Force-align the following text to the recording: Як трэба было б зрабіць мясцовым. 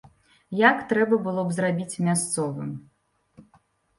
Як 0.59 0.77
трэба 0.93 1.19
было 1.27 1.41
б 1.49 1.57
зрабіць 1.57 1.99
мясцовым. 2.07 2.71